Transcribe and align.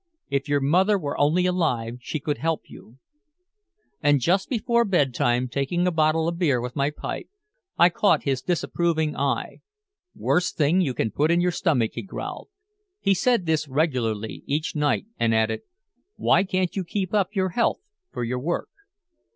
If 0.31 0.49
your 0.49 0.61
mother 0.61 0.97
were 0.97 1.15
only 1.19 1.45
alive 1.45 1.99
she 2.01 2.19
could 2.19 2.39
help 2.39 2.61
you!" 2.67 2.97
And 4.01 4.19
just 4.19 4.49
before 4.49 4.83
bedtime, 4.83 5.47
taking 5.47 5.85
a 5.85 5.91
bottle 5.91 6.27
of 6.27 6.39
beer 6.39 6.59
with 6.59 6.75
my 6.75 6.89
pipe, 6.89 7.29
I 7.77 7.89
caught 7.89 8.23
his 8.23 8.41
disapproving 8.41 9.15
eye. 9.15 9.59
"Worst 10.15 10.57
thing 10.57 10.81
you 10.81 10.95
can 10.95 11.11
put 11.11 11.29
in 11.29 11.39
your 11.39 11.51
stomach," 11.51 11.91
he 11.93 12.01
growled. 12.01 12.49
He 12.99 13.13
said 13.13 13.45
this 13.45 13.67
regularly 13.67 14.41
each 14.47 14.75
night, 14.75 15.05
and 15.19 15.35
added, 15.35 15.61
"Why 16.15 16.45
can't 16.45 16.75
you 16.75 16.83
keep 16.83 17.13
up 17.13 17.35
your 17.35 17.49
health 17.49 17.81
for 18.11 18.23
your 18.23 18.39
work?" 18.39 18.69